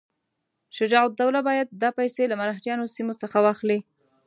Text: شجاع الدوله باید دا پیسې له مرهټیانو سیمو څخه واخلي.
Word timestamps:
شجاع 0.77 1.01
الدوله 1.09 1.39
باید 1.47 1.67
دا 1.81 1.89
پیسې 1.97 2.23
له 2.27 2.35
مرهټیانو 2.41 2.91
سیمو 2.95 3.13
څخه 3.21 3.37
واخلي. 3.41 3.79